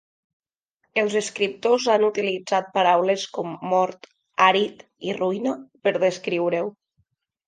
[0.99, 4.09] Els escriptors han utilitzat paraules com "mort",
[4.47, 4.81] "àrid"
[5.11, 5.53] i "ruïna"
[5.85, 6.73] per descriure-ho.